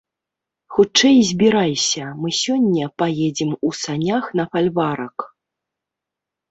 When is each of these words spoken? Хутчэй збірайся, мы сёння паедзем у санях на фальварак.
Хутчэй 0.77 1.17
збірайся, 1.31 2.05
мы 2.23 2.29
сёння 2.41 2.91
паедзем 3.03 3.51
у 3.69 3.75
санях 3.83 4.23
на 4.43 4.49
фальварак. 4.55 5.17